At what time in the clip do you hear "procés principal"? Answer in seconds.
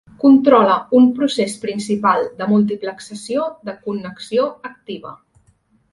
1.19-2.25